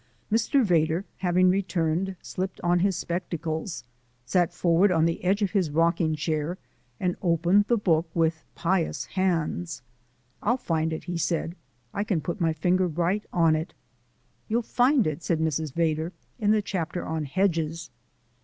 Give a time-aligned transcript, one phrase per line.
[0.31, 0.63] Mr.
[0.65, 3.83] Vedder, having returned, slipped on his spectacles,
[4.25, 6.57] sat forward on the edge of his rocking chair,
[6.99, 9.83] and opened the book with pious hands.
[10.41, 11.55] "I'll find it," he said.
[11.93, 13.75] "I can put my finger right on it."
[14.47, 15.71] "You'll find it," said Mrs.
[15.71, 17.91] Vedder, "in the chapter on 'Hedges.'"